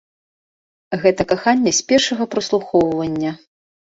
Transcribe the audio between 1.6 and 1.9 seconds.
з